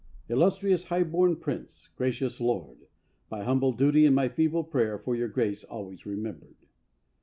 Illustrious, 0.29 0.85
High 0.85 1.03
born 1.03 1.35
Prince, 1.35 1.89
gracious 1.95 2.41
Lord! 2.41 2.87
My 3.29 3.43
humble 3.43 3.71
duty 3.71 4.07
and 4.07 4.15
my 4.15 4.29
feeble 4.29 4.63
prayer 4.63 4.97
for 4.97 5.15
your 5.15 5.27
Grace 5.29 5.63
always 5.63 6.07
remembered! 6.07 6.55